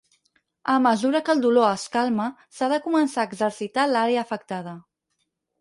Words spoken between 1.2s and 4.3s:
que el dolor es calma, s'ha de començar a exercitar l'àrea